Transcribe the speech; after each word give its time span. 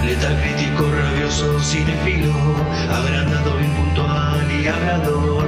Crítico, 0.00 0.88
rabioso, 0.92 1.58
y 4.60 4.68
hablador, 4.68 5.44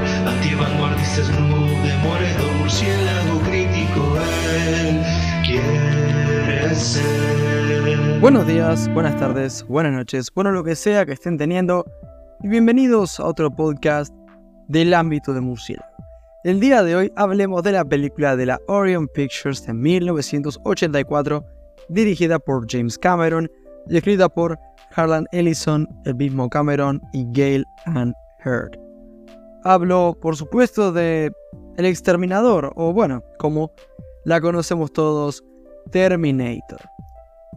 crítico, 3.45 4.19
él 4.67 5.01
quiere 5.47 6.75
ser. 6.75 8.21
Buenos 8.21 8.47
días, 8.47 8.93
buenas 8.93 9.17
tardes, 9.19 9.65
buenas 9.69 9.93
noches, 9.93 10.31
bueno 10.35 10.51
lo 10.51 10.65
que 10.65 10.75
sea 10.75 11.07
que 11.07 11.13
estén 11.13 11.39
teniendo 11.39 11.85
y 12.43 12.49
bienvenidos 12.49 13.21
a 13.21 13.27
otro 13.27 13.51
podcast 13.51 14.13
del 14.67 14.95
ámbito 14.95 15.33
de 15.33 15.41
murciélago. 15.41 15.89
El 16.43 16.59
día 16.59 16.83
de 16.83 16.97
hoy 16.97 17.13
hablemos 17.15 17.63
de 17.63 17.73
la 17.73 17.85
película 17.85 18.35
de 18.35 18.47
la 18.47 18.59
Orion 18.67 19.07
Pictures 19.07 19.65
de 19.65 19.75
1984 19.75 21.45
dirigida 21.89 22.39
por 22.39 22.67
James 22.69 22.99
Cameron 22.99 23.51
y 23.91 23.97
escrita 23.97 24.29
por 24.29 24.59
Harlan 24.95 25.27
Ellison, 25.33 25.87
el 26.05 26.15
mismo 26.15 26.49
Cameron 26.49 27.03
y 27.13 27.27
Gail 27.33 27.67
Ann 27.87 28.15
Hurd. 28.45 28.79
Hablo, 29.65 30.17
por 30.23 30.37
supuesto, 30.37 30.93
de 30.93 31.31
El 31.77 31.85
Exterminador, 31.85 32.73
o 32.77 32.93
bueno, 32.93 33.23
como 33.39 33.73
la 34.25 34.41
conocemos 34.41 34.93
todos, 34.93 35.45
Terminator. 35.91 36.81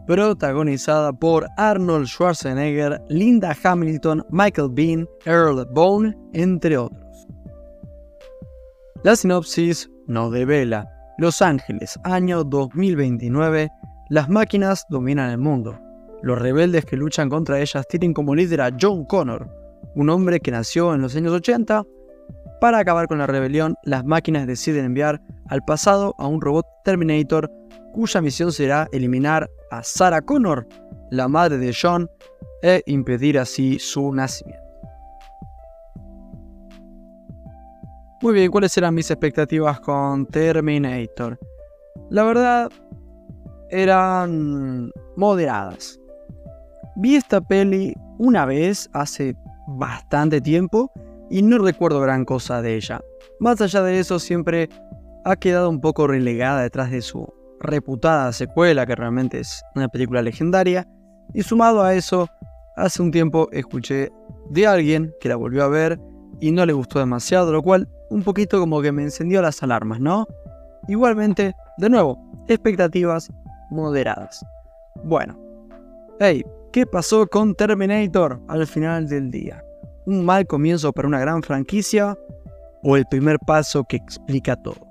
Protagonizada 0.06 1.14
por 1.14 1.48
Arnold 1.58 2.08
Schwarzenegger, 2.08 3.02
Linda 3.08 3.56
Hamilton, 3.64 4.26
Michael 4.30 4.70
Bean, 4.72 5.08
Earl 5.26 5.66
Bone, 5.72 6.18
entre 6.34 6.78
otros. 6.78 7.28
La 9.04 9.16
sinopsis 9.16 9.90
nos 10.08 10.32
devela 10.32 10.90
Los 11.18 11.42
Ángeles, 11.42 11.98
año 12.04 12.44
2029, 12.44 13.70
las 14.10 14.30
máquinas 14.30 14.86
dominan 14.90 15.32
el 15.32 15.38
mundo. 15.38 15.80
Los 16.24 16.40
rebeldes 16.40 16.86
que 16.86 16.96
luchan 16.96 17.30
contra 17.30 17.60
ellas 17.60 17.86
tienen 17.90 18.14
como 18.14 18.34
líder 18.34 18.62
a 18.62 18.72
John 18.80 19.04
Connor, 19.04 19.46
un 19.94 20.10
hombre 20.10 20.40
que 20.40 20.52
nació 20.52 20.94
en 20.94 21.02
los 21.02 21.18
años 21.18 21.34
80. 21.34 21.84
Para 22.62 22.80
acabar 22.80 23.08
con 23.08 23.18
la 23.18 23.28
rebelión, 23.28 23.76
las 23.84 24.06
máquinas 24.06 24.48
deciden 24.48 24.86
enviar 24.86 25.22
al 25.50 25.62
pasado 25.66 26.16
a 26.18 26.28
un 26.28 26.40
robot 26.40 26.66
Terminator 26.86 27.52
cuya 27.92 28.22
misión 28.22 28.54
será 28.54 28.88
eliminar 28.94 29.52
a 29.70 29.84
Sarah 29.84 30.22
Connor, 30.22 30.66
la 31.12 31.28
madre 31.28 31.58
de 31.58 31.76
John, 31.80 32.10
e 32.62 32.82
impedir 32.86 33.38
así 33.38 33.78
su 33.78 34.14
nacimiento. 34.14 34.64
Muy 38.22 38.34
bien, 38.34 38.50
¿cuáles 38.50 38.78
eran 38.78 38.96
mis 38.96 39.12
expectativas 39.12 39.82
con 39.82 40.26
Terminator? 40.28 41.38
La 42.10 42.24
verdad, 42.24 42.72
eran 43.70 44.90
moderadas. 45.18 46.00
Vi 46.96 47.16
esta 47.16 47.42
peli 47.42 47.96
una 48.20 48.46
vez 48.46 48.90
hace 48.94 49.36
bastante 49.68 50.42
tiempo 50.42 50.92
y 51.30 51.42
no 51.42 51.58
recuerdo 51.58 52.00
gran 52.02 52.26
cosa 52.26 52.62
de 52.62 52.76
ella. 52.76 53.02
Más 53.40 53.60
allá 53.62 53.82
de 53.82 54.00
eso, 54.00 54.20
siempre 54.20 54.70
ha 55.26 55.36
quedado 55.36 55.70
un 55.70 55.82
poco 55.82 56.06
relegada 56.06 56.62
detrás 56.62 56.92
de 56.92 57.02
su 57.02 57.28
reputada 57.60 58.32
secuela, 58.34 58.86
que 58.86 58.96
realmente 58.96 59.40
es 59.40 59.64
una 59.76 59.88
película 59.88 60.22
legendaria. 60.22 60.88
Y 61.34 61.42
sumado 61.42 61.82
a 61.82 61.96
eso, 61.96 62.28
hace 62.76 63.02
un 63.02 63.12
tiempo 63.12 63.50
escuché 63.52 64.12
de 64.50 64.68
alguien 64.68 65.14
que 65.20 65.30
la 65.30 65.36
volvió 65.36 65.64
a 65.64 65.70
ver 65.70 66.00
y 66.40 66.52
no 66.52 66.66
le 66.66 66.74
gustó 66.74 67.00
demasiado, 67.00 67.52
lo 67.52 67.64
cual 67.64 67.88
un 68.10 68.22
poquito 68.22 68.60
como 68.60 68.82
que 68.82 68.92
me 68.92 69.04
encendió 69.04 69.42
las 69.42 69.64
alarmas, 69.64 70.00
¿no? 70.00 70.28
Igualmente, 70.88 71.56
de 71.78 71.90
nuevo, 71.90 72.20
expectativas 72.48 73.32
moderadas. 73.72 74.46
Bueno, 75.04 75.40
hey, 76.20 76.44
¿qué 76.74 76.88
pasó 76.88 77.28
con 77.28 77.54
Terminator 77.54 78.42
al 78.48 78.66
final 78.66 79.08
del 79.08 79.30
día? 79.30 79.64
¿Un 80.08 80.26
mal 80.26 80.48
comienzo 80.48 80.92
para 80.92 81.08
una 81.08 81.20
gran 81.20 81.44
franquicia 81.44 82.18
o 82.82 82.98
el 82.98 83.06
primer 83.06 83.38
paso 83.40 83.86
que 83.88 83.98
explica 83.98 84.56
todo? 84.56 84.88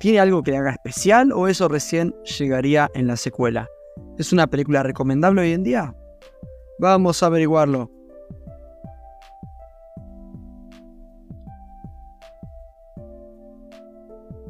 ¿Tiene 0.00 0.18
algo 0.18 0.42
que 0.42 0.50
le 0.50 0.56
haga 0.58 0.72
especial 0.72 1.30
o 1.32 1.46
eso 1.46 1.68
recién 1.68 2.12
llegaría 2.38 2.90
en 2.94 3.06
la 3.06 3.16
secuela? 3.16 3.68
¿Es 4.18 4.32
una 4.32 4.48
película 4.48 4.82
recomendable 4.82 5.42
hoy 5.42 5.52
en 5.52 5.62
día? 5.62 5.94
Vamos 6.80 7.22
a 7.22 7.26
averiguarlo. 7.26 7.88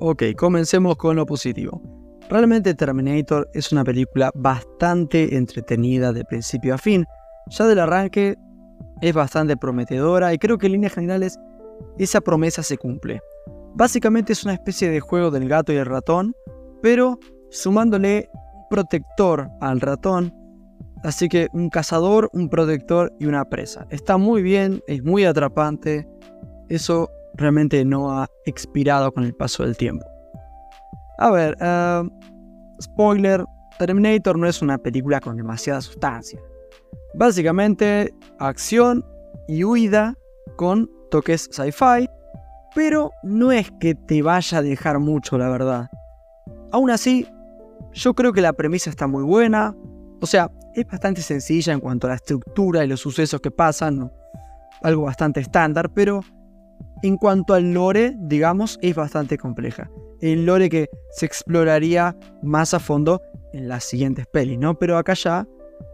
Ok, 0.00 0.22
comencemos 0.36 0.96
con 0.96 1.16
lo 1.16 1.26
positivo. 1.26 1.82
Realmente 2.30 2.74
Terminator 2.74 3.48
es 3.52 3.70
una 3.70 3.84
película 3.84 4.30
bastante 4.34 5.36
entretenida 5.36 6.12
de 6.12 6.24
principio 6.24 6.74
a 6.74 6.78
fin. 6.78 7.04
Ya 7.48 7.66
del 7.66 7.78
arranque 7.78 8.36
es 9.02 9.14
bastante 9.14 9.56
prometedora 9.56 10.32
y 10.32 10.38
creo 10.38 10.56
que 10.56 10.66
en 10.66 10.72
líneas 10.72 10.94
generales 10.94 11.38
esa 11.98 12.20
promesa 12.22 12.62
se 12.62 12.78
cumple. 12.78 13.20
Básicamente 13.74 14.32
es 14.32 14.44
una 14.44 14.54
especie 14.54 14.88
de 14.88 15.00
juego 15.00 15.30
del 15.30 15.48
gato 15.48 15.72
y 15.72 15.76
el 15.76 15.86
ratón, 15.86 16.34
pero 16.80 17.18
sumándole 17.50 18.30
un 18.32 18.68
protector 18.70 19.48
al 19.60 19.80
ratón. 19.80 20.32
Así 21.02 21.28
que 21.28 21.48
un 21.52 21.68
cazador, 21.68 22.30
un 22.32 22.48
protector 22.48 23.12
y 23.20 23.26
una 23.26 23.44
presa. 23.44 23.86
Está 23.90 24.16
muy 24.16 24.42
bien, 24.42 24.82
es 24.86 25.02
muy 25.04 25.24
atrapante. 25.26 26.08
Eso 26.70 27.10
realmente 27.34 27.84
no 27.84 28.10
ha 28.10 28.28
expirado 28.46 29.12
con 29.12 29.24
el 29.24 29.34
paso 29.34 29.64
del 29.64 29.76
tiempo. 29.76 30.13
A 31.18 31.30
ver, 31.30 31.56
eh, 31.60 32.02
spoiler, 32.80 33.44
Terminator 33.78 34.38
no 34.38 34.46
es 34.46 34.62
una 34.62 34.78
película 34.78 35.20
con 35.20 35.36
demasiada 35.36 35.80
sustancia. 35.80 36.40
Básicamente, 37.14 38.12
acción 38.38 39.04
y 39.48 39.64
huida 39.64 40.14
con 40.56 40.90
toques 41.10 41.48
sci-fi, 41.52 42.08
pero 42.74 43.10
no 43.22 43.52
es 43.52 43.70
que 43.78 43.94
te 43.94 44.22
vaya 44.22 44.58
a 44.58 44.62
dejar 44.62 44.98
mucho, 44.98 45.38
la 45.38 45.48
verdad. 45.48 45.88
Aún 46.72 46.90
así, 46.90 47.28
yo 47.92 48.14
creo 48.14 48.32
que 48.32 48.40
la 48.40 48.52
premisa 48.52 48.90
está 48.90 49.06
muy 49.06 49.22
buena, 49.22 49.76
o 50.20 50.26
sea, 50.26 50.50
es 50.74 50.86
bastante 50.86 51.22
sencilla 51.22 51.72
en 51.72 51.80
cuanto 51.80 52.06
a 52.06 52.10
la 52.10 52.16
estructura 52.16 52.84
y 52.84 52.88
los 52.88 53.00
sucesos 53.00 53.40
que 53.40 53.50
pasan, 53.50 54.10
algo 54.82 55.02
bastante 55.02 55.40
estándar, 55.40 55.90
pero 55.90 56.20
en 57.04 57.18
cuanto 57.18 57.52
al 57.52 57.74
lore, 57.74 58.14
digamos, 58.16 58.78
es 58.80 58.94
bastante 58.94 59.36
compleja. 59.36 59.90
El 60.22 60.46
lore 60.46 60.70
que 60.70 60.88
se 61.12 61.26
exploraría 61.26 62.16
más 62.42 62.72
a 62.72 62.80
fondo 62.80 63.20
en 63.52 63.68
las 63.68 63.84
siguientes 63.84 64.26
pelis, 64.26 64.58
¿no? 64.58 64.78
Pero 64.78 64.96
acá 64.96 65.12
ya 65.12 65.46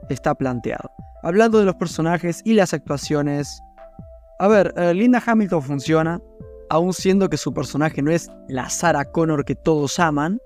está 0.08 0.36
planteado. 0.36 0.88
Hablando 1.24 1.58
de 1.58 1.64
los 1.64 1.74
personajes 1.74 2.40
y 2.44 2.54
las 2.54 2.72
actuaciones. 2.72 3.60
A 4.38 4.46
ver, 4.46 4.72
eh, 4.76 4.94
Linda 4.94 5.20
Hamilton 5.24 5.62
funciona, 5.62 6.20
aún 6.70 6.92
siendo 6.92 7.28
que 7.28 7.36
su 7.36 7.52
personaje 7.52 8.02
no 8.02 8.12
es 8.12 8.30
la 8.48 8.70
Sarah 8.70 9.04
Connor 9.04 9.44
que 9.44 9.56
todos 9.56 9.98
aman, 9.98 10.38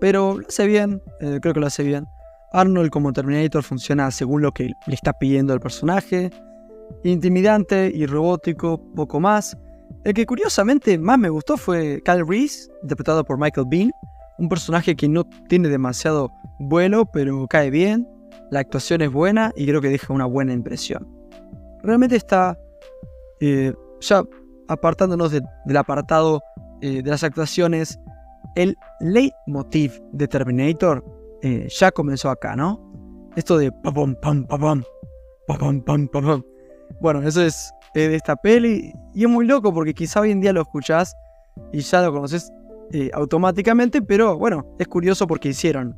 pero 0.00 0.38
lo 0.38 0.46
hace 0.46 0.66
bien, 0.68 1.02
eh, 1.20 1.40
creo 1.42 1.54
que 1.54 1.60
lo 1.60 1.66
hace 1.66 1.82
bien. 1.82 2.06
Arnold 2.52 2.90
como 2.90 3.12
Terminator 3.12 3.64
funciona 3.64 4.12
según 4.12 4.42
lo 4.42 4.52
que 4.52 4.70
le 4.86 4.94
está 4.94 5.12
pidiendo 5.12 5.52
el 5.52 5.58
personaje. 5.58 6.30
Intimidante 7.02 7.90
y 7.92 8.06
robótico, 8.06 8.80
poco 8.94 9.18
más. 9.18 9.56
El 10.04 10.14
que 10.14 10.26
curiosamente 10.26 10.98
más 10.98 11.18
me 11.18 11.30
gustó 11.30 11.56
fue 11.56 12.02
Cal 12.04 12.26
Reese, 12.26 12.68
interpretado 12.82 13.24
por 13.24 13.38
Michael 13.38 13.66
Bean, 13.70 13.90
un 14.38 14.48
personaje 14.48 14.94
que 14.94 15.08
no 15.08 15.24
tiene 15.48 15.68
demasiado 15.68 16.30
vuelo, 16.58 17.06
pero 17.06 17.46
cae 17.48 17.70
bien, 17.70 18.06
la 18.50 18.60
actuación 18.60 19.02
es 19.02 19.10
buena 19.10 19.52
y 19.56 19.66
creo 19.66 19.80
que 19.80 19.88
deja 19.88 20.12
una 20.12 20.26
buena 20.26 20.52
impresión. 20.52 21.08
Realmente 21.82 22.16
está, 22.16 22.58
eh, 23.40 23.72
ya 24.00 24.22
apartándonos 24.68 25.32
del 25.32 25.76
apartado 25.76 26.42
eh, 26.80 27.02
de 27.02 27.10
las 27.10 27.24
actuaciones, 27.24 27.98
el 28.56 28.76
leitmotiv 29.00 30.00
de 30.12 30.28
Terminator 30.28 31.04
eh, 31.42 31.68
ya 31.68 31.90
comenzó 31.90 32.30
acá, 32.30 32.56
¿no? 32.56 32.80
Esto 33.36 33.58
de 33.58 33.72
pam 33.72 34.14
pam 34.14 34.46
pam 34.46 34.82
pam 35.46 35.80
pam 35.82 36.08
pam 36.08 36.42
Bueno, 37.00 37.22
eso 37.26 37.42
es 37.42 37.72
eh, 37.94 38.08
de 38.08 38.16
esta 38.16 38.36
peli. 38.36 38.92
Y 39.14 39.24
es 39.24 39.30
muy 39.30 39.46
loco 39.46 39.72
porque 39.72 39.94
quizá 39.94 40.20
hoy 40.20 40.30
en 40.30 40.40
día 40.40 40.52
lo 40.52 40.62
escuchás 40.62 41.14
y 41.72 41.80
ya 41.80 42.02
lo 42.02 42.12
conoces 42.12 42.52
eh, 42.92 43.10
automáticamente, 43.14 44.02
pero 44.02 44.36
bueno, 44.36 44.66
es 44.78 44.88
curioso 44.88 45.26
porque 45.26 45.48
hicieron 45.50 45.96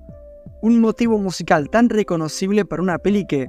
un 0.62 0.80
motivo 0.80 1.18
musical 1.18 1.68
tan 1.70 1.88
reconocible 1.88 2.64
para 2.64 2.82
una 2.82 2.98
peli 2.98 3.26
que, 3.26 3.48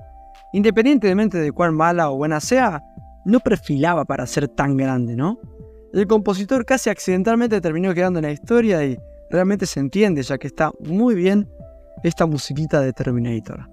independientemente 0.54 1.38
de 1.38 1.52
cuán 1.52 1.76
mala 1.76 2.10
o 2.10 2.18
buena 2.18 2.40
sea, 2.40 2.82
no 3.26 3.40
perfilaba 3.40 4.06
para 4.06 4.26
ser 4.26 4.48
tan 4.48 4.78
grande, 4.78 5.16
¿no? 5.16 5.40
El 5.94 6.08
compositor 6.08 6.66
casi 6.66 6.90
accidentalmente 6.90 7.62
terminó 7.62 7.94
quedando 7.94 8.20
en 8.20 8.26
la 8.26 8.32
historia 8.32 8.84
y 8.86 8.98
realmente 9.30 9.66
se 9.66 9.80
entiende, 9.80 10.24
ya 10.24 10.38
que 10.38 10.48
está 10.48 10.72
muy 10.80 11.16
bien 11.16 11.50
esta 12.04 12.26
musiquita 12.26 12.82
de 12.82 12.94
Terminator. 12.94 13.68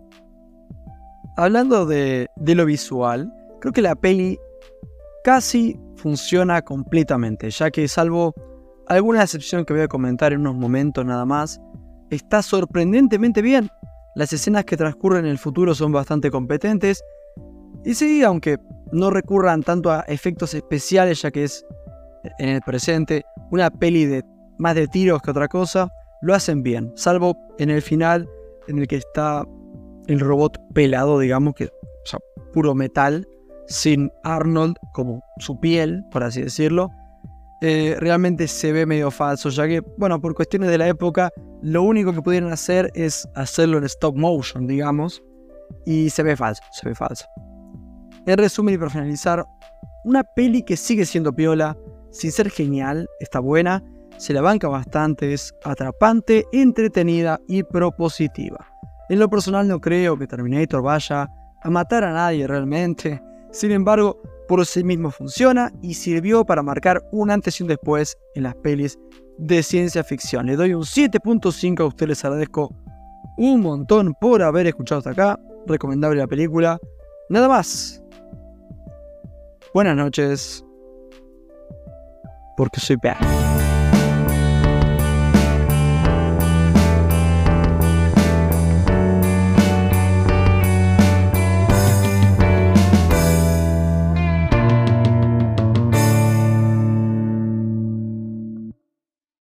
Hablando 1.36 1.86
de, 1.86 2.28
de 2.36 2.54
lo 2.54 2.64
visual, 2.64 3.32
creo 3.60 3.72
que 3.72 3.82
la 3.82 3.94
peli 3.94 4.38
casi 5.22 5.78
funciona 5.96 6.62
completamente, 6.62 7.50
ya 7.50 7.70
que 7.70 7.88
salvo 7.88 8.34
alguna 8.86 9.22
excepción 9.22 9.64
que 9.64 9.72
voy 9.72 9.82
a 9.82 9.88
comentar 9.88 10.32
en 10.32 10.40
unos 10.40 10.54
momentos 10.56 11.04
nada 11.04 11.24
más, 11.24 11.60
está 12.10 12.42
sorprendentemente 12.42 13.42
bien. 13.42 13.70
Las 14.14 14.32
escenas 14.32 14.64
que 14.64 14.76
transcurren 14.76 15.24
en 15.24 15.30
el 15.30 15.38
futuro 15.38 15.74
son 15.74 15.92
bastante 15.92 16.30
competentes. 16.30 17.02
Y 17.84 17.94
sí, 17.94 18.22
aunque 18.22 18.58
no 18.92 19.10
recurran 19.10 19.62
tanto 19.62 19.90
a 19.90 20.00
efectos 20.02 20.54
especiales, 20.54 21.22
ya 21.22 21.30
que 21.30 21.44
es 21.44 21.64
en 22.38 22.50
el 22.50 22.60
presente 22.60 23.24
una 23.50 23.70
peli 23.70 24.06
de 24.06 24.22
más 24.58 24.74
de 24.74 24.86
tiros 24.86 25.20
que 25.20 25.30
otra 25.30 25.48
cosa, 25.48 25.90
lo 26.22 26.34
hacen 26.34 26.62
bien. 26.62 26.92
Salvo 26.94 27.36
en 27.58 27.70
el 27.70 27.82
final, 27.82 28.28
en 28.68 28.78
el 28.78 28.86
que 28.86 28.96
está 28.96 29.44
el 30.06 30.20
robot 30.20 30.58
pelado, 30.72 31.18
digamos, 31.18 31.54
que, 31.54 31.70
puro 32.52 32.74
metal, 32.74 33.26
sin 33.66 34.10
Arnold 34.22 34.76
como 34.92 35.22
su 35.38 35.58
piel, 35.60 36.04
por 36.10 36.22
así 36.22 36.42
decirlo. 36.42 36.90
Eh, 37.60 37.96
realmente 37.98 38.46
se 38.46 38.72
ve 38.72 38.84
medio 38.84 39.10
falso, 39.10 39.48
ya 39.48 39.66
que, 39.66 39.80
bueno, 39.96 40.20
por 40.20 40.34
cuestiones 40.34 40.68
de 40.70 40.78
la 40.78 40.88
época, 40.88 41.30
lo 41.62 41.82
único 41.82 42.12
que 42.12 42.20
pudieron 42.20 42.52
hacer 42.52 42.90
es 42.94 43.26
hacerlo 43.34 43.78
en 43.78 43.84
stop 43.84 44.16
motion, 44.16 44.66
digamos, 44.66 45.22
y 45.86 46.10
se 46.10 46.22
ve 46.22 46.36
falso, 46.36 46.62
se 46.72 46.88
ve 46.88 46.94
falso. 46.94 47.24
En 48.26 48.36
resumen 48.36 48.74
y 48.74 48.78
para 48.78 48.90
finalizar, 48.90 49.46
una 50.04 50.22
peli 50.22 50.62
que 50.62 50.76
sigue 50.76 51.06
siendo 51.06 51.34
piola, 51.34 51.76
sin 52.10 52.32
ser 52.32 52.50
genial, 52.50 53.08
está 53.20 53.40
buena, 53.40 53.82
se 54.18 54.32
la 54.32 54.42
banca 54.42 54.68
bastante, 54.68 55.32
es 55.32 55.54
atrapante, 55.64 56.44
entretenida 56.52 57.40
y 57.48 57.62
propositiva. 57.62 58.66
En 59.08 59.18
lo 59.18 59.28
personal 59.28 59.66
no 59.68 59.80
creo 59.80 60.18
que 60.18 60.26
Terminator 60.26 60.82
vaya 60.82 61.28
a 61.62 61.70
matar 61.70 62.04
a 62.04 62.12
nadie 62.12 62.46
realmente, 62.46 63.22
sin 63.54 63.70
embargo, 63.70 64.20
por 64.48 64.66
sí 64.66 64.82
mismo 64.82 65.12
funciona 65.12 65.72
y 65.80 65.94
sirvió 65.94 66.44
para 66.44 66.62
marcar 66.62 67.02
un 67.12 67.30
antes 67.30 67.60
y 67.60 67.62
un 67.62 67.68
después 67.68 68.18
en 68.34 68.42
las 68.42 68.56
pelis 68.56 68.98
de 69.38 69.62
ciencia 69.62 70.02
ficción. 70.02 70.46
Le 70.46 70.56
doy 70.56 70.74
un 70.74 70.82
7.5 70.82 71.80
a 71.80 71.84
ustedes, 71.86 72.08
les 72.08 72.24
agradezco 72.24 72.74
un 73.36 73.60
montón 73.60 74.14
por 74.20 74.42
haber 74.42 74.66
escuchado 74.66 74.98
hasta 74.98 75.10
acá. 75.10 75.40
Recomendable 75.68 76.18
la 76.18 76.26
película. 76.26 76.78
Nada 77.28 77.48
más. 77.48 78.02
Buenas 79.72 79.96
noches. 79.96 80.64
Porque 82.56 82.80
soy 82.80 82.96
Pat. 82.96 83.43